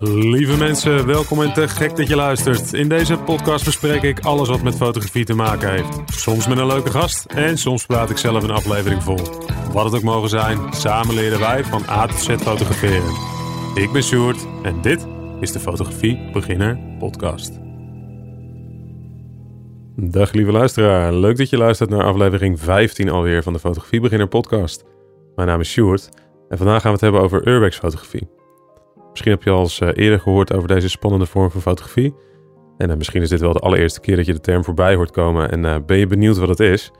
[0.00, 2.72] Lieve mensen, welkom en te gek dat je luistert.
[2.72, 5.98] In deze podcast bespreek ik alles wat met fotografie te maken heeft.
[6.06, 9.18] Soms met een leuke gast en soms praat ik zelf een aflevering vol.
[9.72, 13.12] Wat het ook mogen zijn, samen leren wij van A tot Z fotograferen.
[13.74, 15.06] Ik ben Sjoerd en dit
[15.40, 17.58] is de Fotografie Beginner Podcast.
[19.96, 24.28] Dag lieve luisteraar, leuk dat je luistert naar aflevering 15 alweer van de Fotografie Beginner
[24.28, 24.84] Podcast.
[25.34, 26.08] Mijn naam is Sjoerd
[26.48, 28.37] en vandaag gaan we het hebben over urbex fotografie.
[29.18, 32.14] Misschien heb je al eens eh, eerder gehoord over deze spannende vorm van fotografie.
[32.76, 35.10] En uh, misschien is dit wel de allereerste keer dat je de term voorbij hoort
[35.10, 36.92] komen en uh, ben je benieuwd wat het is.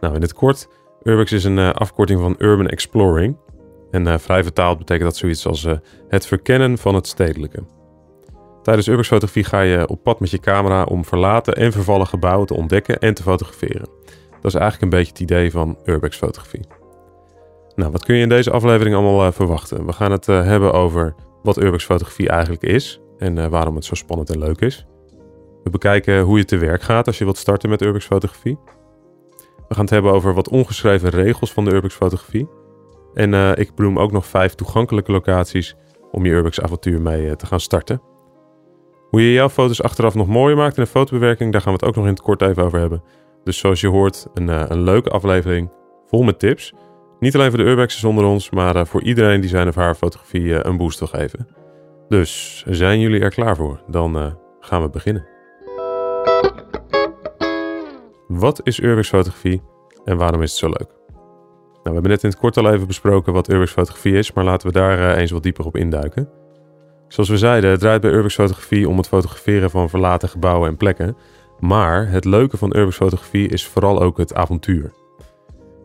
[0.00, 0.68] Nou, in het kort,
[1.02, 3.36] urbex is een afkorting van Urban Exploring.
[3.90, 5.66] En vrij vertaald betekent dat zoiets als
[6.08, 7.64] het verkennen van het stedelijke.
[8.62, 12.46] Tijdens urbex fotografie ga je op pad met je camera om verlaten en vervallen gebouwen
[12.46, 13.88] te ontdekken en te fotograferen.
[14.40, 16.64] Dat is eigenlijk een beetje het idee van urbex fotografie.
[17.74, 19.86] Nou, wat kun je in deze aflevering allemaal verwachten?
[19.86, 23.94] We gaan het hebben over wat urbex fotografie eigenlijk is en uh, waarom het zo
[23.94, 24.86] spannend en leuk is.
[25.62, 28.58] We bekijken hoe je te werk gaat als je wilt starten met urbex fotografie.
[29.68, 32.48] We gaan het hebben over wat ongeschreven regels van de urbex fotografie.
[33.14, 35.76] En uh, ik benoem ook nog vijf toegankelijke locaties
[36.10, 38.02] om je urbex avontuur mee uh, te gaan starten.
[39.10, 41.88] Hoe je jouw foto's achteraf nog mooier maakt in de fotobewerking, daar gaan we het
[41.88, 43.02] ook nog in het kort even over hebben.
[43.44, 45.70] Dus zoals je hoort, een, een leuke aflevering
[46.06, 46.74] vol met tips.
[47.22, 49.94] Niet alleen voor de urbexers onder ons, maar uh, voor iedereen die zijn of haar
[49.94, 51.48] fotografie uh, een boost wil geven.
[52.08, 53.82] Dus zijn jullie er klaar voor?
[53.86, 55.26] Dan uh, gaan we beginnen.
[58.28, 59.62] Wat is urbex fotografie
[60.04, 60.88] en waarom is het zo leuk?
[61.72, 64.44] Nou, we hebben net in het kort al even besproken wat urbex fotografie is, maar
[64.44, 66.28] laten we daar eens wat dieper op induiken.
[67.08, 70.76] Zoals we zeiden, het draait bij urbex fotografie om het fotograferen van verlaten gebouwen en
[70.76, 71.16] plekken.
[71.58, 74.92] Maar het leuke van urbex fotografie is vooral ook het avontuur.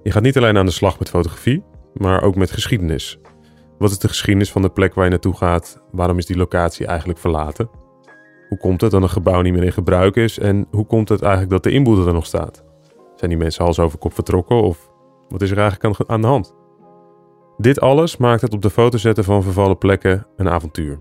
[0.07, 1.63] Je gaat niet alleen aan de slag met fotografie,
[1.93, 3.19] maar ook met geschiedenis.
[3.77, 5.81] Wat is de geschiedenis van de plek waar je naartoe gaat?
[5.91, 7.69] Waarom is die locatie eigenlijk verlaten?
[8.49, 10.39] Hoe komt het dat een gebouw niet meer in gebruik is?
[10.39, 12.63] En hoe komt het eigenlijk dat de inboedel er nog staat?
[13.15, 14.91] Zijn die mensen hals over kop vertrokken of
[15.29, 16.55] wat is er eigenlijk aan de hand?
[17.57, 20.97] Dit alles maakt het op de foto zetten van vervallen plekken een avontuur.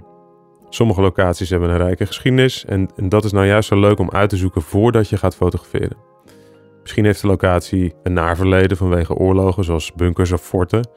[0.68, 4.10] Sommige locaties hebben een rijke geschiedenis en, en dat is nou juist zo leuk om
[4.10, 6.14] uit te zoeken voordat je gaat fotograferen.
[6.86, 10.88] Misschien heeft de locatie een naverleden vanwege oorlogen, zoals bunkers of forten.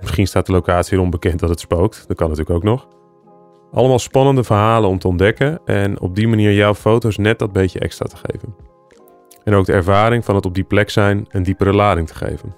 [0.00, 2.04] Misschien staat de locatie erom bekend dat het spookt.
[2.08, 2.88] Dat kan natuurlijk ook nog.
[3.72, 7.78] Allemaal spannende verhalen om te ontdekken en op die manier jouw foto's net dat beetje
[7.78, 8.54] extra te geven.
[9.44, 12.54] En ook de ervaring van het op die plek zijn een diepere lading te geven.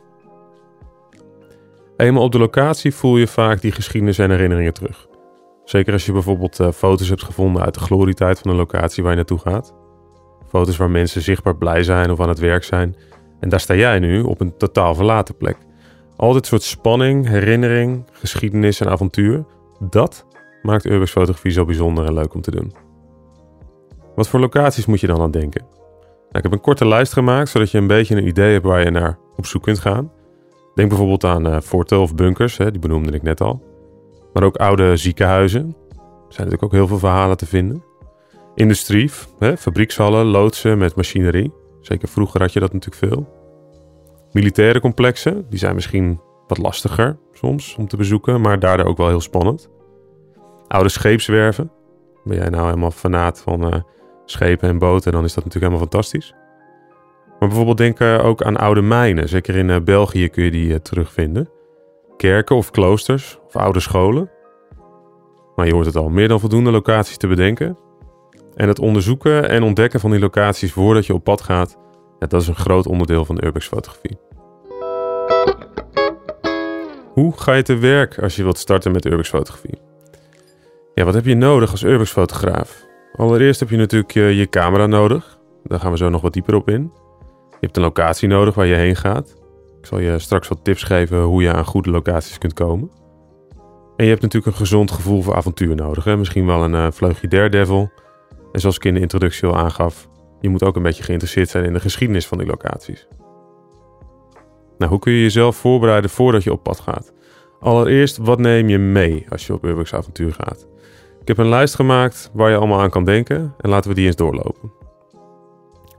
[1.97, 5.07] Eenmaal op de locatie voel je vaak die geschiedenis en herinneringen terug.
[5.65, 9.13] Zeker als je bijvoorbeeld uh, foto's hebt gevonden uit de glorietijd van de locatie waar
[9.13, 9.84] je naartoe gaat.
[10.55, 12.97] Foto's waar mensen zichtbaar blij zijn of aan het werk zijn.
[13.41, 15.57] En daar sta jij nu op een totaal verlaten plek.
[16.17, 19.45] Al dit soort spanning, herinnering, geschiedenis en avontuur,
[19.79, 20.27] dat
[20.63, 22.73] maakt urbex fotografie zo bijzonder en leuk om te doen.
[24.15, 25.61] Wat voor locaties moet je dan aan denken?
[25.61, 28.85] Nou, ik heb een korte lijst gemaakt zodat je een beetje een idee hebt waar
[28.85, 30.13] je naar op zoek kunt gaan.
[30.75, 33.63] Denk bijvoorbeeld aan uh, forten of bunkers, hè, die benoemde ik net al.
[34.33, 35.77] Maar ook oude ziekenhuizen.
[35.91, 37.83] Er zijn natuurlijk ook heel veel verhalen te vinden.
[38.55, 41.53] Industrie, hè, fabriekshallen, loodsen met machinerie.
[41.81, 43.29] Zeker vroeger had je dat natuurlijk veel.
[44.33, 49.09] Militaire complexen, die zijn misschien wat lastiger soms om te bezoeken, maar daardoor ook wel
[49.09, 49.71] heel spannend.
[50.69, 51.71] Oude scheepswerven.
[52.25, 53.81] Ben jij nou helemaal fanaat van uh,
[54.25, 56.35] schepen en boten, dan is dat natuurlijk helemaal fantastisch.
[57.39, 59.29] Maar bijvoorbeeld denk ook aan oude mijnen.
[59.29, 61.49] Zeker in uh, België kun je die terugvinden.
[62.17, 64.31] Kerken of kloosters of oude scholen.
[65.57, 67.79] Maar je hoort het al, meer dan voldoende locaties te bedenken.
[68.57, 71.79] En het onderzoeken en ontdekken van die locaties voordat je op pad gaat,
[72.19, 74.19] ja, dat is een groot onderdeel van urbex fotografie.
[77.13, 79.79] Hoe ga je te werk als je wilt starten met urbex fotografie?
[80.95, 82.87] Ja, wat heb je nodig als urbex fotograaf?
[83.17, 85.39] Allereerst heb je natuurlijk je, je camera nodig.
[85.65, 86.93] Daar gaan we zo nog wat dieper op in.
[87.51, 89.35] Je hebt een locatie nodig waar je heen gaat.
[89.81, 92.91] Ik zal je straks wat tips geven hoe je aan goede locaties kunt komen.
[93.97, 96.05] En je hebt natuurlijk een gezond gevoel voor avontuur nodig.
[96.05, 96.17] Hè?
[96.17, 97.91] Misschien wel een uh, vleugje Daredevil
[98.55, 100.09] en zoals ik in de introductie al aangaf,
[100.41, 103.09] je moet ook een beetje geïnteresseerd zijn in de geschiedenis van die locaties.
[104.79, 107.12] Nou, hoe kun je jezelf voorbereiden voordat je op pad gaat?
[107.61, 110.67] Allereerst, wat neem je mee als je op Urbex avontuur gaat?
[111.21, 114.06] Ik heb een lijst gemaakt waar je allemaal aan kan denken en laten we die
[114.06, 114.73] eens doorlopen.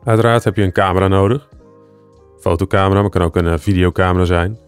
[0.03, 1.49] Uiteraard heb je een camera nodig.
[2.39, 4.59] Fotocamera, maar kan ook een uh, videocamera zijn.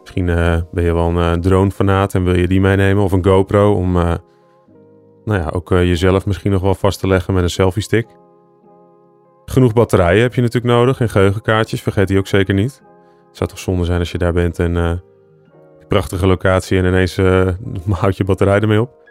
[0.00, 3.24] Misschien uh, ben je wel een uh, drone-fanaat en wil je die meenemen of een
[3.24, 3.96] GoPro om
[5.28, 8.06] nou ja, ook uh, jezelf misschien nog wel vast te leggen met een selfie stick.
[9.44, 12.82] Genoeg batterijen heb je natuurlijk nodig en geheugenkaartjes, vergeet die ook zeker niet.
[13.28, 14.92] Het zou toch zonde zijn als je daar bent en uh,
[15.88, 17.48] prachtige locatie en ineens uh,
[18.10, 19.06] je batterij ermee op.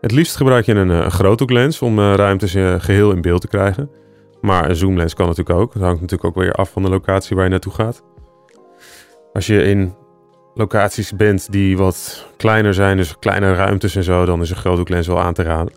[0.00, 2.52] Het liefst gebruik je een, een groothoeklens om ruimtes
[2.82, 3.90] geheel in beeld te krijgen.
[4.40, 5.72] Maar een zoomlens kan natuurlijk ook.
[5.72, 8.04] Dat hangt natuurlijk ook weer af van de locatie waar je naartoe gaat.
[9.32, 9.94] Als je in
[10.54, 15.06] locaties bent die wat kleiner zijn, dus kleine ruimtes en zo, dan is een groothoeklens
[15.06, 15.72] wel aan te raden.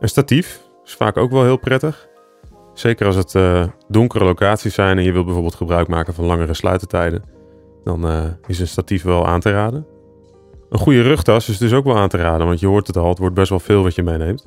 [0.00, 2.08] Een statief is vaak ook wel heel prettig.
[2.74, 6.54] Zeker als het uh, donkere locaties zijn en je wilt bijvoorbeeld gebruik maken van langere
[6.54, 7.22] sluitertijden,
[7.84, 9.86] dan uh, is een statief wel aan te raden.
[10.68, 13.08] Een goede rugtas is dus ook wel aan te raden, want je hoort het al,
[13.08, 14.46] het wordt best wel veel wat je meeneemt.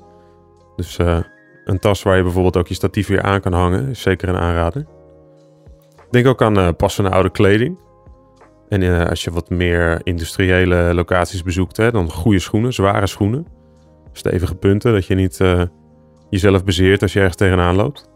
[0.75, 1.19] Dus uh,
[1.65, 4.37] een tas waar je bijvoorbeeld ook je statief weer aan kan hangen, is zeker een
[4.37, 4.85] aanrader.
[6.09, 7.77] Denk ook aan passende oude kleding.
[8.69, 13.45] En als je wat meer industriële locaties bezoekt, hè, dan goede schoenen, zware schoenen.
[14.11, 15.39] Stevige punten, dat je niet
[16.29, 18.09] jezelf bezeert als je ergens tegenaan loopt.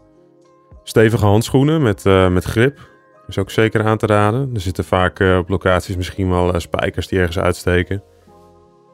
[0.82, 2.78] Stevige handschoenen met, uh, met grip
[3.26, 4.50] is ook zeker aan te raden.
[4.54, 8.02] Er zitten vaak op locaties misschien wel spijkers die ergens uitsteken.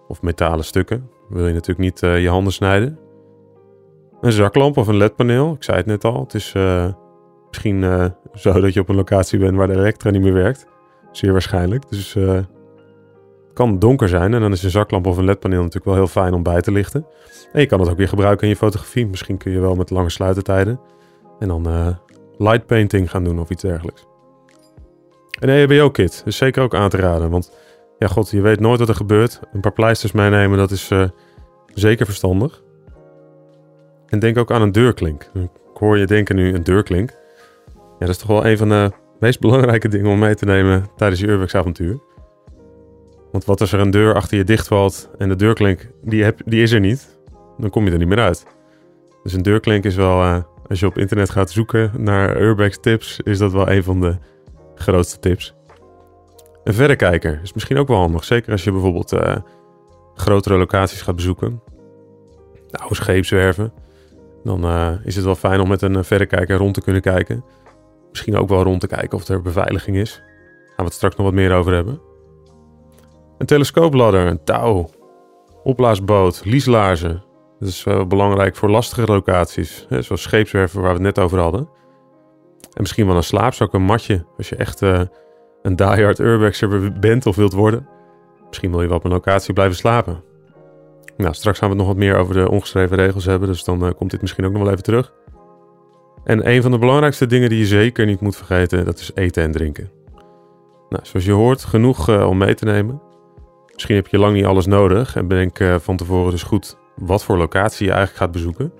[0.08, 1.10] Of metalen stukken.
[1.28, 2.98] wil je natuurlijk niet je handen snijden.
[4.20, 5.52] Een zaklamp of een ledpaneel.
[5.52, 6.20] Ik zei het net al.
[6.20, 6.52] Het is
[7.48, 10.66] misschien zo dat je op een locatie bent waar de elektra niet meer werkt.
[11.12, 11.88] Zeer waarschijnlijk.
[11.88, 12.46] Dus het
[13.52, 14.34] kan donker zijn.
[14.34, 16.72] En dan is een zaklamp of een ledpaneel natuurlijk wel heel fijn om bij te
[16.72, 17.06] lichten.
[17.52, 19.06] En je kan het ook weer gebruiken in je fotografie.
[19.06, 20.80] Misschien kun je wel met lange sluitertijden
[21.38, 21.88] en dan uh,
[22.38, 24.06] light painting gaan doen of iets dergelijks.
[25.40, 27.30] Een EHBO-kit is zeker ook aan te raden.
[27.30, 27.52] Want
[27.98, 29.40] ja, god, je weet nooit wat er gebeurt.
[29.52, 31.08] Een paar pleisters meenemen, dat is uh,
[31.74, 32.62] zeker verstandig.
[34.06, 35.30] En denk ook aan een deurklink.
[35.34, 37.10] Ik hoor je denken nu een deurklink.
[37.74, 40.86] Ja, dat is toch wel een van de meest belangrijke dingen om mee te nemen
[40.96, 41.98] tijdens je Urbex-avontuur.
[43.32, 46.62] Want wat als er een deur achter je dichtvalt en de deurklink, die, heb, die
[46.62, 47.18] is er niet,
[47.58, 48.46] dan kom je er niet meer uit.
[49.22, 53.20] Dus een deurklink is wel uh, als je op internet gaat zoeken naar Urbex tips,
[53.20, 54.16] is dat wel een van de
[54.74, 55.54] grootste tips.
[56.64, 58.24] Een verrekijker is misschien ook wel handig.
[58.24, 59.36] Zeker als je bijvoorbeeld uh,
[60.14, 61.62] grotere locaties gaat bezoeken.
[62.70, 63.72] Oude scheepswerven.
[64.44, 67.44] Dan uh, is het wel fijn om met een verrekijker rond te kunnen kijken.
[68.10, 70.14] Misschien ook wel rond te kijken of er beveiliging is.
[70.14, 72.00] Daar gaan we het straks nog wat meer over hebben.
[73.38, 74.90] Een telescoopladder, een touw,
[75.62, 77.24] opblaasboot, lieslaarzen,
[77.58, 81.38] dat is wel belangrijk voor lastige locaties, hè, zoals scheepswerven waar we het net over
[81.38, 81.68] hadden.
[82.60, 85.00] En misschien wel een slaapzak, een matje, als je echt uh,
[85.62, 87.88] een diehard urbexer bent of wilt worden.
[88.48, 90.22] Misschien wil je wel op een locatie blijven slapen.
[91.16, 93.84] Nou, straks gaan we het nog wat meer over de ongeschreven regels hebben, dus dan
[93.84, 95.12] uh, komt dit misschien ook nog wel even terug.
[96.30, 99.42] En een van de belangrijkste dingen die je zeker niet moet vergeten, dat is eten
[99.42, 99.90] en drinken.
[100.88, 103.02] Nou, zoals je hoort, genoeg uh, om mee te nemen.
[103.72, 107.36] Misschien heb je lang niet alles nodig en bedenk van tevoren dus goed wat voor
[107.36, 108.72] locatie je eigenlijk gaat bezoeken.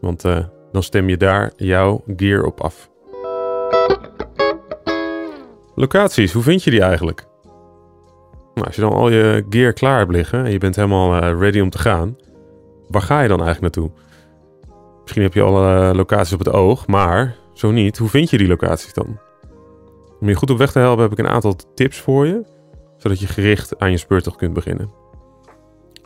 [0.00, 0.38] Want uh,
[0.72, 2.90] dan stem je daar jouw gear op af.
[5.74, 7.26] Locaties, hoe vind je die eigenlijk?
[8.54, 11.60] Nou, als je dan al je gear klaar hebt liggen en je bent helemaal ready
[11.60, 12.16] om te gaan,
[12.88, 14.05] waar ga je dan eigenlijk naartoe?
[15.06, 18.48] Misschien heb je alle locaties op het oog, maar zo niet, hoe vind je die
[18.48, 19.18] locaties dan?
[20.20, 22.44] Om je goed op weg te helpen heb ik een aantal tips voor je,
[22.96, 24.90] zodat je gericht aan je speurtocht kunt beginnen.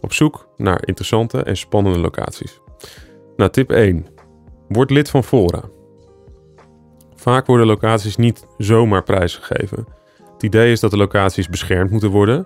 [0.01, 2.61] Op zoek naar interessante en spannende locaties.
[3.37, 4.07] Nou, tip 1.
[4.69, 5.63] Word lid van fora.
[7.15, 9.87] Vaak worden locaties niet zomaar prijsgegeven.
[10.33, 12.39] Het idee is dat de locaties beschermd moeten worden.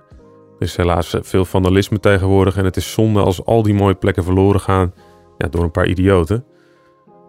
[0.58, 4.24] Er is helaas veel vandalisme tegenwoordig en het is zonde als al die mooie plekken
[4.24, 4.94] verloren gaan
[5.38, 6.44] ja, door een paar idioten.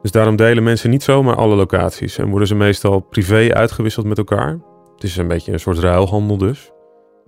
[0.02, 4.18] Dus daarom delen mensen niet zomaar alle locaties en worden ze meestal privé uitgewisseld met
[4.18, 4.60] elkaar.
[4.94, 6.72] Het is een beetje een soort ruilhandel dus.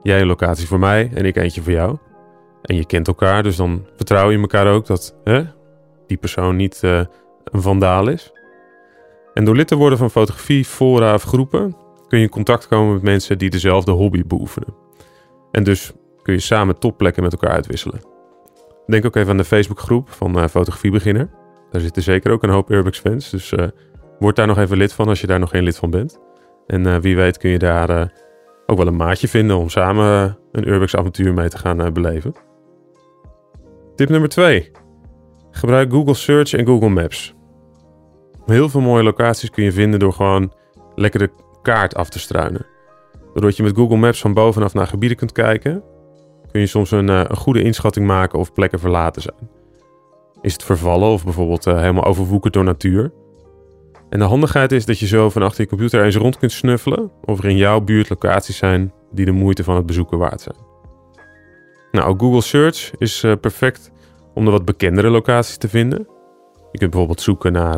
[0.03, 1.97] Jij een locatie voor mij en ik eentje voor jou.
[2.61, 5.43] En je kent elkaar, dus dan vertrouw je elkaar ook dat hè,
[6.07, 7.01] die persoon niet uh,
[7.43, 8.31] een vandaal is.
[9.33, 11.75] En door lid te worden van fotografie, fora of groepen
[12.07, 14.75] kun je in contact komen met mensen die dezelfde hobby beoefenen.
[15.51, 15.91] En dus
[16.21, 18.16] kun je samen topplekken met elkaar uitwisselen.
[18.87, 21.29] Denk ook even aan de Facebookgroep van uh, Fotografiebeginner.
[21.71, 23.67] Daar zitten zeker ook een hoop Urbex fans, dus uh,
[24.19, 26.19] word daar nog even lid van als je daar nog geen lid van bent.
[26.67, 28.11] En wie weet kun je daar
[28.65, 32.33] ook wel een maatje vinden om samen een Urbex avontuur mee te gaan beleven.
[33.95, 34.71] Tip nummer 2.
[35.51, 37.35] Gebruik Google Search en Google Maps.
[38.45, 40.53] Heel veel mooie locaties kun je vinden door gewoon
[40.95, 41.29] lekker de
[41.61, 42.65] kaart af te struinen.
[43.33, 45.83] Doordat je met Google Maps van bovenaf naar gebieden kunt kijken,
[46.57, 49.49] kun je soms een, eh, een goede inschatting maken of plekken verlaten zijn.
[50.41, 53.11] Is het vervallen of bijvoorbeeld uh, helemaal overwoekerd door natuur?
[54.09, 57.11] En de handigheid is dat je zo van achter je computer eens rond kunt snuffelen
[57.25, 60.55] of er in jouw buurt locaties zijn die de moeite van het bezoeken waard zijn.
[61.91, 63.91] Nou, Google Search is uh, perfect
[64.33, 66.07] om de wat bekendere locaties te vinden.
[66.71, 67.77] Je kunt bijvoorbeeld zoeken naar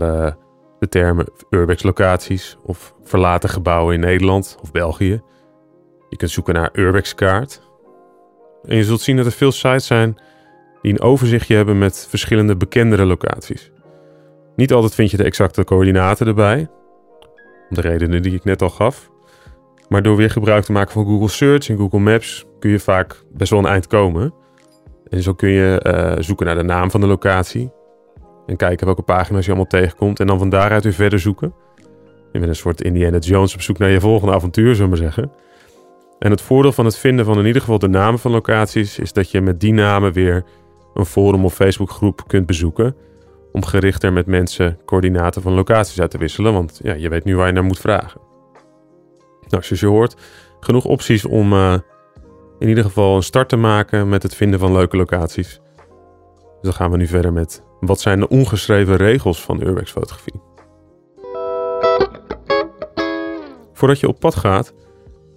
[0.79, 5.21] de termen urbex locaties of verlaten gebouwen in Nederland of België.
[6.09, 7.68] Je kunt zoeken naar urbex kaart.
[8.63, 10.17] En je zult zien dat er veel sites zijn
[10.81, 13.71] die een overzichtje hebben met verschillende bekendere locaties.
[14.55, 16.67] Niet altijd vind je de exacte coördinaten erbij,
[17.69, 19.09] om de redenen die ik net al gaf.
[19.89, 23.23] Maar door weer gebruik te maken van Google Search en Google Maps kun je vaak
[23.33, 24.33] best wel een eind komen.
[25.09, 27.71] En zo kun je uh, zoeken naar de naam van de locatie.
[28.45, 30.19] En kijken welke pagina's je allemaal tegenkomt.
[30.19, 31.53] En dan van daaruit weer verder zoeken.
[32.31, 35.11] Je bent een soort Indiana Jones op zoek naar je volgende avontuur, zullen we maar
[35.11, 35.31] zeggen.
[36.19, 39.13] En het voordeel van het vinden van in ieder geval de namen van locaties is
[39.13, 40.43] dat je met die namen weer
[40.93, 42.95] een forum of Facebookgroep kunt bezoeken.
[43.51, 46.53] Om gerichter met mensen coördinaten van locaties uit te wisselen.
[46.53, 48.21] Want ja, je weet nu waar je naar moet vragen.
[49.47, 50.15] Nou, zoals je hoort,
[50.59, 51.73] genoeg opties om uh,
[52.59, 55.59] in ieder geval een start te maken met het vinden van leuke locaties.
[56.37, 60.41] Dus dan gaan we nu verder met wat zijn de ongeschreven regels van urbex fotografie.
[63.73, 64.73] Voordat je op pad gaat,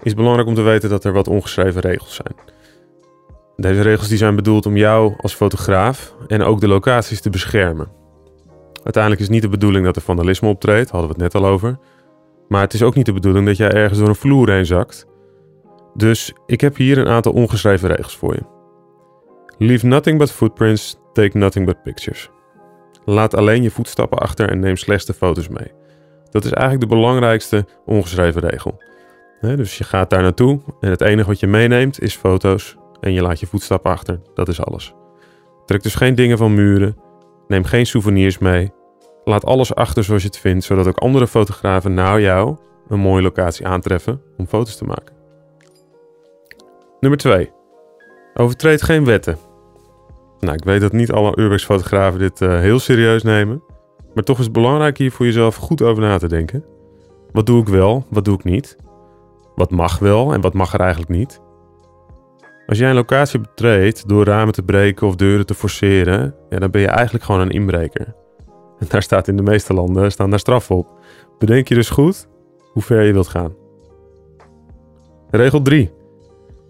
[0.02, 2.34] is belangrijk om te weten dat er wat ongeschreven regels zijn.
[3.56, 7.88] Deze regels die zijn bedoeld om jou als fotograaf en ook de locaties te beschermen.
[8.82, 11.78] Uiteindelijk is niet de bedoeling dat er vandalisme optreedt, hadden we het net al over.
[12.48, 15.06] Maar het is ook niet de bedoeling dat jij ergens door een vloer heen zakt.
[15.94, 18.42] Dus ik heb hier een aantal ongeschreven regels voor je.
[19.58, 22.30] Leave nothing but footprints, take nothing but pictures.
[23.04, 25.72] Laat alleen je voetstappen achter en neem slechts de foto's mee.
[26.30, 28.82] Dat is eigenlijk de belangrijkste ongeschreven regel.
[29.42, 33.22] Dus je gaat daar naartoe en het enige wat je meeneemt is foto's en je
[33.22, 34.20] laat je voetstappen achter.
[34.34, 34.94] Dat is alles.
[35.66, 36.96] Trek dus geen dingen van muren.
[37.48, 38.72] Neem geen souvenirs mee.
[39.24, 42.56] Laat alles achter zoals je het vindt, zodat ook andere fotografen na jou
[42.88, 45.14] een mooie locatie aantreffen om foto's te maken.
[47.00, 47.50] Nummer 2.
[48.34, 49.38] Overtreed geen wetten.
[50.38, 53.62] Nou, ik weet dat niet alle urbex-fotografen dit uh, heel serieus nemen.
[54.14, 56.64] Maar toch is het belangrijk hier voor jezelf goed over na te denken.
[57.32, 58.76] Wat doe ik wel, wat doe ik niet?
[59.54, 61.40] Wat mag wel en wat mag er eigenlijk niet?
[62.66, 66.70] Als jij een locatie betreedt door ramen te breken of deuren te forceren, ja, dan
[66.70, 68.14] ben je eigenlijk gewoon een inbreker.
[68.78, 70.98] En daar staat in de meeste landen staan daar straffen op.
[71.38, 72.28] Bedenk je dus goed
[72.72, 73.54] hoe ver je wilt gaan.
[75.30, 75.90] Regel 3.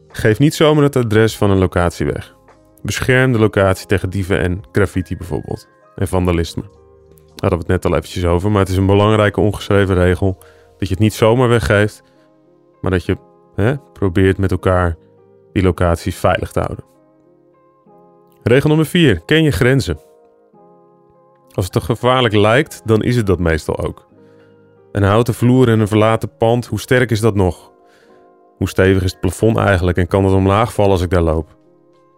[0.09, 2.37] Geef niet zomaar het adres van een locatie weg.
[2.83, 5.69] Bescherm de locatie tegen dieven en graffiti bijvoorbeeld.
[5.97, 6.63] En vandalisme.
[6.63, 10.39] Daar hadden we het net al eventjes over, maar het is een belangrijke ongeschreven regel.
[10.79, 12.03] Dat je het niet zomaar weggeeft,
[12.83, 13.17] maar dat je
[13.55, 14.97] hè, probeert met elkaar
[15.53, 16.85] die locaties veilig te houden.
[18.43, 19.21] Regel nummer 4.
[19.25, 19.99] Ken je grenzen.
[21.49, 24.09] Als het te gevaarlijk lijkt, dan is het dat meestal ook.
[24.93, 27.73] Een houten vloer in een verlaten pand, hoe sterk is dat nog?
[28.57, 31.49] Hoe stevig is het plafond eigenlijk en kan het omlaag vallen als ik daar loop?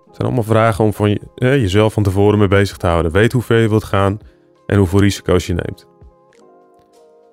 [0.06, 3.12] Het zijn allemaal vragen om van je, jezelf van tevoren mee bezig te houden.
[3.12, 4.18] Weet hoe ver je wilt gaan
[4.66, 5.88] en hoeveel risico's je neemt.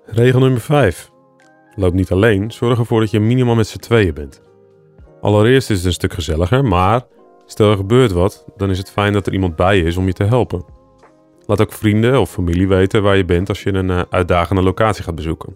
[0.05, 1.11] Regel nummer 5.
[1.75, 4.41] Loop niet alleen, zorg ervoor dat je minimaal met z'n tweeën bent.
[5.21, 7.01] Allereerst is het een stuk gezelliger, maar
[7.45, 10.05] stel er gebeurt wat, dan is het fijn dat er iemand bij je is om
[10.05, 10.65] je te helpen.
[11.45, 15.03] Laat ook vrienden of familie weten waar je bent als je een uh, uitdagende locatie
[15.03, 15.55] gaat bezoeken.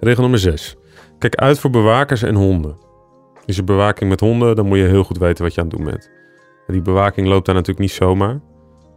[0.00, 0.76] Regel nummer 6.
[1.18, 2.76] Kijk uit voor bewakers en honden.
[3.44, 5.76] Is er bewaking met honden, dan moet je heel goed weten wat je aan het
[5.76, 6.10] doen bent.
[6.66, 8.40] Die bewaking loopt daar natuurlijk niet zomaar.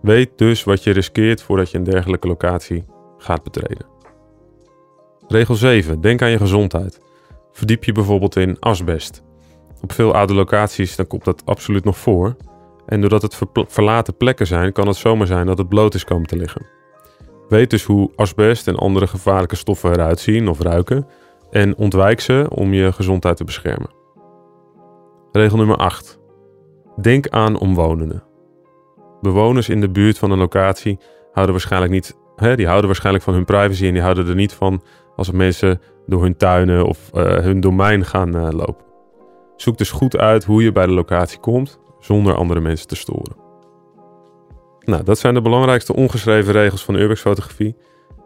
[0.02, 2.86] Weet dus wat je riskeert voordat je een dergelijke locatie
[3.18, 3.93] gaat betreden.
[5.28, 6.02] Regel 7.
[6.02, 7.00] Denk aan je gezondheid.
[7.52, 9.24] Verdiep je bijvoorbeeld in asbest.
[9.82, 12.36] Op veel oude locaties dan komt dat absoluut nog voor.
[12.86, 16.28] En doordat het verlaten plekken zijn, kan het zomaar zijn dat het bloot is komen
[16.28, 16.66] te liggen.
[17.48, 21.08] Weet dus hoe asbest en andere gevaarlijke stoffen eruit zien of ruiken
[21.52, 23.90] en ontwijk ze om je gezondheid te beschermen.
[25.32, 26.20] Regel nummer 8.
[27.02, 28.24] Denk aan omwonenden.
[29.22, 31.00] Bewoners in de buurt van een locatie
[31.32, 34.54] houden waarschijnlijk niet, hè, die houden waarschijnlijk van hun privacy en die houden er niet
[34.54, 34.82] van
[35.28, 38.86] als mensen door hun tuinen of uh, hun domein gaan uh, lopen.
[39.56, 43.36] Zoek dus goed uit hoe je bij de locatie komt zonder andere mensen te storen.
[44.80, 47.76] Nou, dat zijn de belangrijkste ongeschreven regels van urbex fotografie.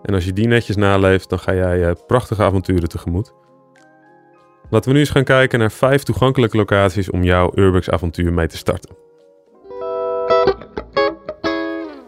[0.03, 3.33] En als je die netjes naleeft, dan ga jij uh, prachtige avonturen tegemoet.
[4.69, 8.47] Laten we nu eens gaan kijken naar vijf toegankelijke locaties om jouw urbex avontuur mee
[8.47, 8.95] te starten.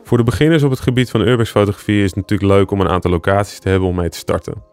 [0.04, 2.90] Voor de beginners op het gebied van urbex fotografie is het natuurlijk leuk om een
[2.90, 4.64] aantal locaties te hebben om mee te starten.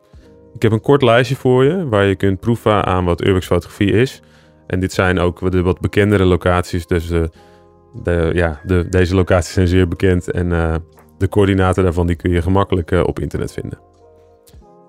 [0.56, 3.92] Ik heb een kort lijstje voor je waar je kunt proeven aan wat urbex fotografie
[3.92, 4.22] is.
[4.66, 6.86] En dit zijn ook de wat bekendere locaties.
[6.86, 7.30] Dus de,
[8.02, 10.74] de, ja, de, deze locaties zijn zeer bekend en uh,
[11.18, 13.78] de coördinaten daarvan die kun je gemakkelijk uh, op internet vinden.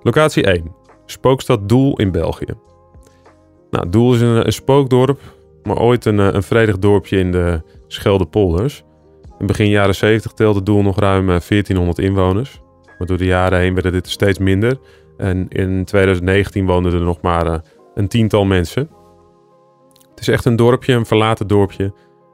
[0.02, 0.76] Locatie 1.
[1.06, 2.54] Spookstad Doel in België.
[3.70, 5.20] Nou, Doel is een, een spookdorp,
[5.64, 8.84] maar ooit een, een vredig dorpje in de Scheldepolders.
[9.40, 12.62] In begin jaren 70 telde Doel nog ruim 1400 inwoners.
[12.98, 14.78] Maar door de jaren heen werden dit steeds minder.
[15.18, 17.58] En in 2019 woonden er nog maar uh,
[17.94, 18.90] een tiental mensen.
[20.10, 21.94] Het is echt een dorpje, een verlaten dorpje.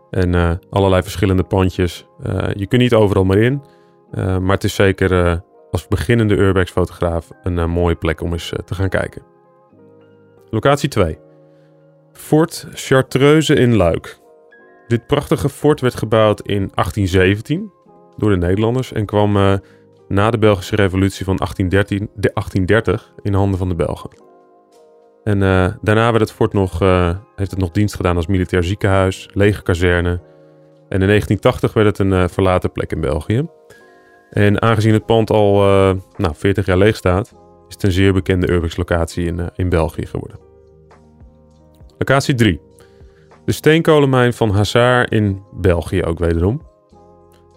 [0.10, 2.08] En allerlei verschillende pandjes.
[2.54, 3.62] je kunt niet overal maar in.
[4.16, 9.22] maar het is zeker als beginnende urbex-fotograaf een mooie plek om eens te gaan kijken.
[10.50, 11.20] Locatie 2.
[12.12, 14.20] Fort Chartreuse in Luik.
[14.88, 17.72] Dit prachtige fort werd gebouwd in 1817
[18.18, 19.60] door de Nederlanders en kwam
[20.08, 24.10] na de Belgische revolutie van 1813, de 1830 in handen van de Belgen.
[25.24, 28.64] En uh, daarna werd het fort nog, uh, heeft het nog dienst gedaan als militair
[28.64, 30.22] ziekenhuis, legerkazerne.
[30.90, 33.48] En in 1980 werd het een verlaten plek in België.
[34.30, 35.54] En aangezien het pand al
[36.18, 37.36] nou, 40 jaar leeg staat,
[37.68, 40.40] is het een zeer bekende urbex-locatie in, in België geworden.
[41.98, 42.62] Locatie 3.
[43.46, 46.62] De steenkolenmijn van Hazard in België ook wederom.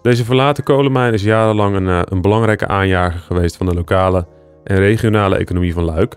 [0.07, 4.27] Deze verlaten kolenmijn is jarenlang een, eh, een belangrijke aanjager geweest van de lokale
[4.63, 6.15] en regionale economie van Luik.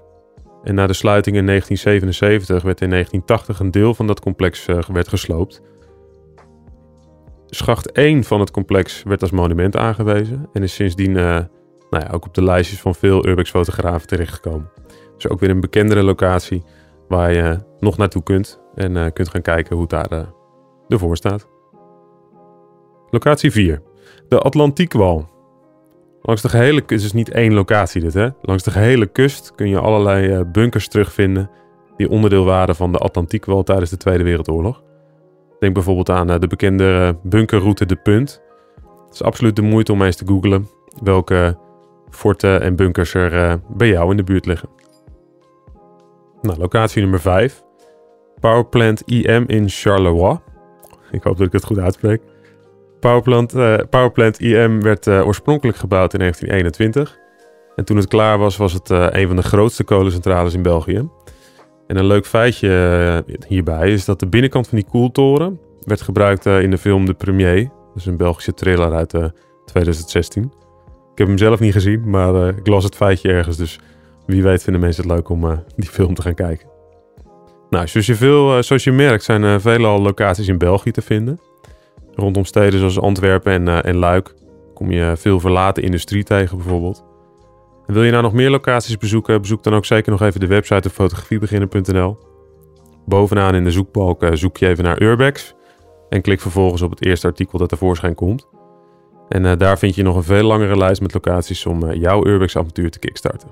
[0.62, 4.78] En na de sluiting in 1977 werd in 1980 een deel van dat complex uh,
[4.92, 5.62] werd gesloopt.
[7.46, 11.38] Schacht 1 van het complex werd als monument aangewezen en is sindsdien uh,
[11.90, 14.70] nou ja, ook op de lijstjes van veel urbex-fotografen terechtgekomen.
[15.14, 16.62] Dus ook weer een bekendere locatie
[17.08, 20.26] waar je nog naartoe kunt en kunt gaan kijken hoe het daar
[20.88, 21.49] ervoor staat.
[23.10, 23.82] Locatie 4.
[24.28, 25.28] De Atlantiekwal.
[26.22, 28.28] Langs de gehele kust, is niet één locatie dit hè.
[28.42, 31.50] Langs de gehele kust kun je allerlei uh, bunkers terugvinden
[31.96, 34.82] die onderdeel waren van de Atlantiekwal tijdens de Tweede Wereldoorlog.
[35.58, 38.42] Denk bijvoorbeeld aan de bekende bunkerroute De Punt.
[39.04, 40.68] Het is absoluut de moeite om eens te googlen
[41.02, 41.58] welke
[42.10, 44.68] forten en bunkers er bij jou in de buurt liggen.
[46.42, 47.62] Nou, locatie nummer 5.
[48.40, 50.38] Powerplant IM in Charleroi.
[51.10, 52.22] Ik hoop dat ik het goed uitspreek.
[53.00, 57.18] Powerplant, uh, Powerplant IM werd uh, oorspronkelijk gebouwd in 1921.
[57.76, 61.08] En toen het klaar was, was het uh, een van de grootste kolencentrales in België.
[61.86, 66.70] En een leuk feitje hierbij is dat de binnenkant van die koeltoren werd gebruikt in
[66.70, 67.62] de film De Premier.
[67.64, 69.14] Dat is een Belgische thriller uit
[69.64, 70.42] 2016.
[71.12, 73.78] Ik heb hem zelf niet gezien, maar ik las het feitje ergens, dus
[74.26, 76.68] wie weet vinden mensen het leuk om die film te gaan kijken.
[77.70, 81.40] Nou, zoals je, veel, zoals je merkt zijn veelal locaties in België te vinden.
[82.20, 84.34] Rondom steden zoals Antwerpen en, en Luik
[84.74, 87.04] kom je veel verlaten industrie tegen bijvoorbeeld.
[87.86, 90.46] En wil je nou nog meer locaties bezoeken, bezoek dan ook zeker nog even de
[90.46, 92.18] website fotografiebeginner.nl.
[93.06, 95.54] Bovenaan in de zoekbalk zoek je even naar Urbex
[96.08, 98.48] en klik vervolgens op het eerste artikel dat tevoorschijn komt.
[99.28, 102.90] En daar vind je nog een veel langere lijst met locaties om jouw Urbex avontuur
[102.90, 103.48] te kickstarten.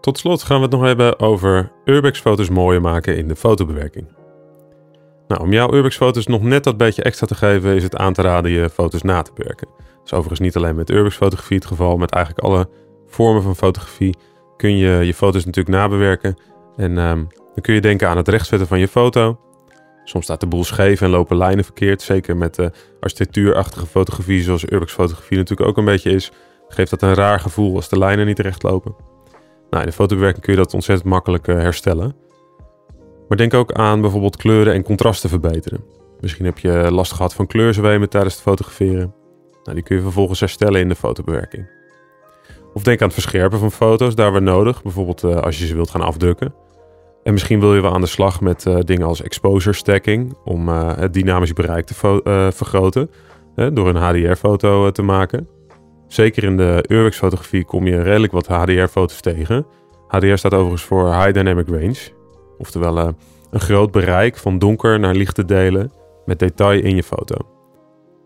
[0.00, 4.06] Tot slot gaan we het nog hebben over Urbex-foto's mooier maken in de fotobewerking.
[5.32, 8.22] Nou, om jouw Urbex-foto's nog net dat beetje extra te geven, is het aan te
[8.22, 9.68] raden je foto's na te bewerken.
[9.76, 12.68] Dat is overigens niet alleen met Urbex-fotografie het geval, met eigenlijk alle
[13.06, 14.16] vormen van fotografie
[14.56, 16.36] kun je je foto's natuurlijk nabewerken.
[16.76, 19.40] En um, dan kun je denken aan het rechtzetten van je foto.
[20.04, 22.02] Soms staat de boel scheef en lopen lijnen verkeerd.
[22.02, 26.32] Zeker met de architectuurachtige fotografie, zoals Urbex-fotografie natuurlijk ook een beetje is,
[26.68, 28.94] geeft dat een raar gevoel als de lijnen niet recht lopen.
[29.70, 32.14] Nou, in de fotobewerking kun je dat ontzettend makkelijk uh, herstellen.
[33.32, 35.84] Maar denk ook aan bijvoorbeeld kleuren en contrasten verbeteren.
[36.20, 39.14] Misschien heb je last gehad van kleurzwemen tijdens het fotograferen.
[39.62, 41.70] Nou, die kun je vervolgens herstellen in de fotobewerking.
[42.74, 44.82] Of denk aan het verscherpen van foto's, daar waar nodig.
[44.82, 46.54] Bijvoorbeeld uh, als je ze wilt gaan afdrukken.
[47.22, 50.36] En misschien wil je wel aan de slag met uh, dingen als exposure stacking.
[50.44, 51.94] Om het dynamisch bereik te
[52.54, 53.10] vergroten.
[53.54, 55.48] door een HDR-foto te maken.
[56.06, 59.66] Zeker in de Urbex-fotografie kom je redelijk wat HDR-foto's tegen.
[60.08, 62.20] HDR staat overigens voor High Dynamic Range.
[62.62, 63.08] Oftewel uh,
[63.50, 65.92] een groot bereik van donker naar lichte delen
[66.24, 67.36] met detail in je foto.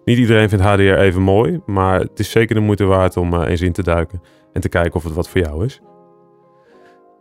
[0.04, 3.48] Niet iedereen vindt HDR even mooi, maar het is zeker de moeite waard om uh,
[3.48, 4.22] eens in te duiken
[4.52, 5.80] en te kijken of het wat voor jou is.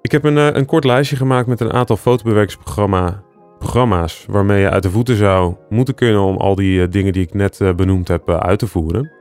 [0.02, 4.84] Ik heb een, uh, een kort lijstje gemaakt met een aantal fotobewerkingsprogramma's waarmee je uit
[4.84, 8.60] de voeten zou moeten kunnen om al die dingen die ik net benoemd heb uit
[8.60, 9.12] te voeren.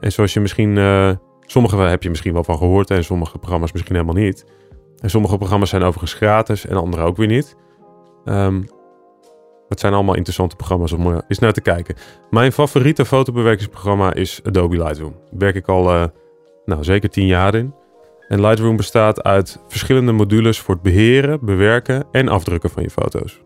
[0.00, 3.72] En zoals je misschien, uh, sommige heb je misschien wel van gehoord en sommige programma's
[3.72, 4.44] misschien helemaal niet.
[5.04, 7.56] En sommige programma's zijn overigens gratis en andere ook weer niet.
[8.24, 8.66] Um,
[9.68, 11.94] het zijn allemaal interessante programma's om uh, eens naar te kijken.
[12.30, 15.12] Mijn favoriete fotobewerkingsprogramma is Adobe Lightroom.
[15.12, 16.04] Daar werk ik al uh,
[16.64, 17.74] nou, zeker tien jaar in.
[18.28, 23.42] En Lightroom bestaat uit verschillende modules voor het beheren, bewerken en afdrukken van je foto's.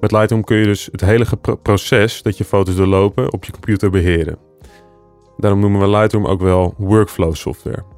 [0.00, 1.26] Met Lightroom kun je dus het hele
[1.62, 4.38] proces dat je foto's doorlopen op je computer beheren.
[5.36, 7.93] Daarom noemen we Lightroom ook wel workflow software.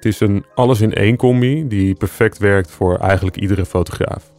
[0.00, 4.32] Het is een alles in één combi die perfect werkt voor eigenlijk iedere fotograaf.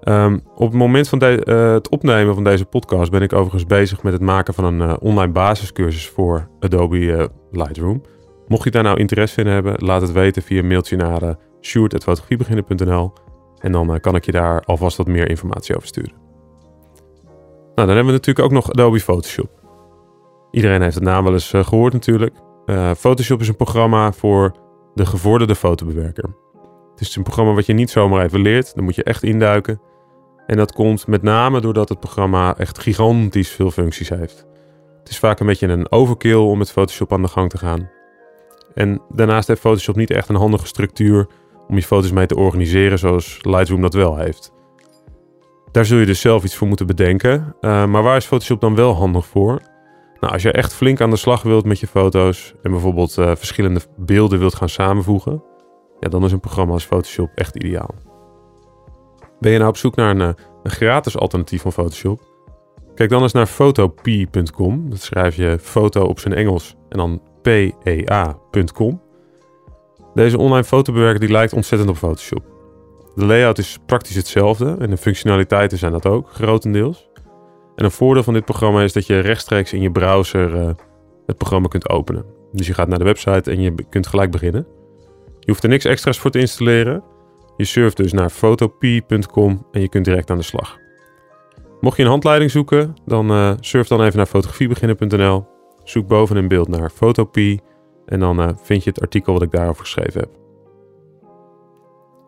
[0.00, 4.02] Ehm, op het moment van uh, het opnemen van deze podcast ben ik overigens bezig
[4.02, 8.02] met het maken van een uh, online basiscursus voor Adobe uh, Lightroom.
[8.46, 11.30] Mocht je daar nou interesse in hebben, laat het weten via mailtje naar uh,
[13.58, 16.12] En dan kan ik je daar alvast wat meer informatie over sturen.
[17.74, 19.50] Nou, dan hebben we natuurlijk ook nog Adobe Photoshop.
[20.50, 22.34] Iedereen heeft de naam wel eens gehoord natuurlijk.
[22.96, 26.24] Photoshop is een programma voor de gevorderde fotobewerker.
[26.90, 28.74] Het is een programma wat je niet zomaar even leert.
[28.74, 29.80] Dan moet je echt induiken.
[30.46, 34.46] En dat komt met name doordat het programma echt gigantisch veel functies heeft.
[34.98, 37.90] Het is vaak een beetje een overkill om met Photoshop aan de gang te gaan.
[38.74, 41.26] En daarnaast heeft Photoshop niet echt een handige structuur
[41.68, 44.52] om je foto's mee te organiseren zoals Lightroom dat wel heeft.
[45.70, 47.54] Daar zul je dus zelf iets voor moeten bedenken.
[47.60, 49.60] Uh, maar waar is Photoshop dan wel handig voor?
[50.20, 53.32] Nou, als je echt flink aan de slag wilt met je foto's en bijvoorbeeld uh,
[53.34, 55.42] verschillende beelden wilt gaan samenvoegen,
[56.00, 57.94] ja, dan is een programma als Photoshop echt ideaal.
[59.40, 62.20] Ben je nou op zoek naar een, eh, een gratis alternatief van Photoshop?
[62.94, 64.90] Kijk dan eens naar photopea.com.
[64.90, 69.02] Dat schrijf je foto op zijn Engels en dan pea.com.
[70.14, 72.44] Deze online fotobewerker die lijkt ontzettend op Photoshop.
[73.14, 77.09] De layout is praktisch hetzelfde en de functionaliteiten zijn dat ook, grotendeels.
[77.80, 80.70] En een voordeel van dit programma is dat je rechtstreeks in je browser uh,
[81.26, 82.24] het programma kunt openen.
[82.52, 84.66] Dus je gaat naar de website en je kunt gelijk beginnen.
[85.38, 87.02] Je hoeft er niks extra's voor te installeren.
[87.56, 90.78] Je surft dus naar photopea.com en je kunt direct aan de slag.
[91.80, 95.46] Mocht je een handleiding zoeken, dan uh, surf dan even naar fotografiebeginnen.nl.
[95.84, 97.58] Zoek boven in beeld naar Photopea
[98.06, 100.30] en dan uh, vind je het artikel wat ik daarover geschreven heb.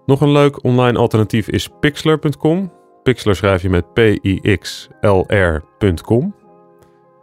[0.07, 2.73] Nog een leuk online alternatief is pixlr.com.
[3.03, 4.85] Pixlr schrijf je met p-i-x-l-r.com.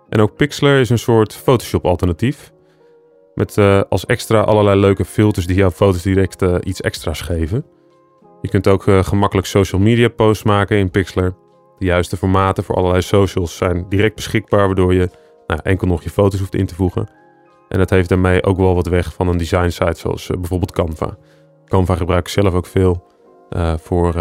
[0.09, 2.51] En ook Pixlr is een soort Photoshop alternatief.
[3.35, 7.65] Met uh, als extra allerlei leuke filters die jouw foto's direct uh, iets extra's geven.
[8.41, 11.33] Je kunt ook uh, gemakkelijk social media posts maken in Pixlr.
[11.77, 15.09] De juiste formaten voor allerlei socials zijn direct beschikbaar, waardoor je
[15.47, 17.09] nou, enkel nog je foto's hoeft in te voegen.
[17.69, 21.17] En dat heeft daarmee ook wel wat weg van een design site zoals bijvoorbeeld Canva.
[21.65, 23.07] Canva gebruik ik zelf ook veel
[23.81, 24.13] voor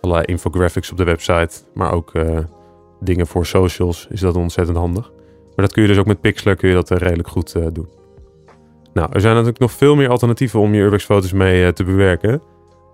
[0.00, 2.12] allerlei infographics op de website, maar ook
[3.00, 5.10] dingen voor socials is dat ontzettend handig.
[5.56, 7.88] Maar dat kun je dus ook met Pixlr kun je dat redelijk goed doen.
[8.92, 12.42] Nou, er zijn natuurlijk nog veel meer alternatieven om je Urbex foto's mee te bewerken.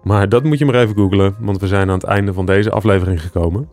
[0.03, 2.71] Maar dat moet je maar even googlen, want we zijn aan het einde van deze
[2.71, 3.71] aflevering gekomen.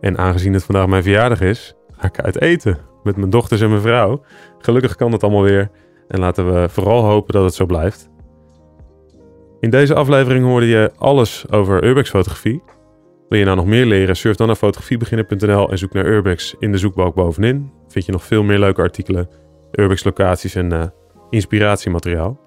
[0.00, 3.68] En aangezien het vandaag mijn verjaardag is, ga ik uit eten met mijn dochters en
[3.68, 4.22] mijn vrouw.
[4.58, 5.70] Gelukkig kan dat allemaal weer.
[6.08, 8.10] En laten we vooral hopen dat het zo blijft.
[9.62, 12.62] In deze aflevering hoorde je alles over Urbex fotografie.
[13.28, 14.16] Wil je nou nog meer leren?
[14.16, 17.72] Surf dan naar fotografiebeginnen.nl en zoek naar Urbex in de zoekbalk bovenin.
[17.88, 19.28] Vind je nog veel meer leuke artikelen,
[19.72, 20.84] Urbex locaties en uh,
[21.30, 22.40] inspiratiemateriaal.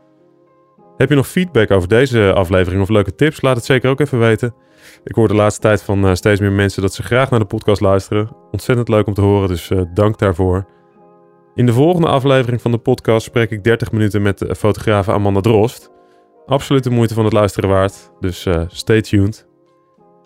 [0.98, 3.42] Heb je nog feedback over deze aflevering of leuke tips?
[3.42, 4.56] Laat het zeker ook even weten.
[5.04, 7.46] Ik hoor de laatste tijd van uh, steeds meer mensen dat ze graag naar de
[7.46, 8.30] podcast luisteren.
[8.52, 10.66] Ontzettend leuk om te horen, dus uh, dank daarvoor.
[11.54, 15.42] In de volgende aflevering van de podcast spreek ik 30 minuten met de fotografe Amanda
[15.42, 15.94] Drost.
[16.46, 19.48] Absoluut de moeite van het luisteren waard, dus uh, stay tuned.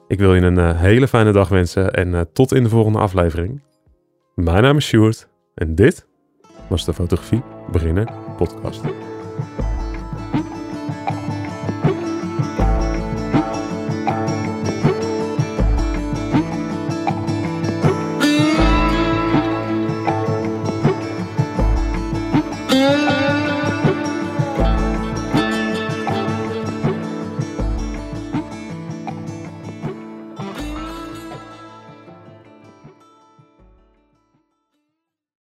[0.08, 3.64] Ik wil je een hele fijne dag wensen en tot in de volgende aflevering.
[4.36, 6.08] Mijn naam is Stuart en dit
[6.68, 8.82] was de Fotografie Beginner podcast.